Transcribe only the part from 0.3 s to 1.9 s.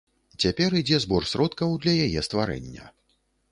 Цяпер ідзе збор сродкаў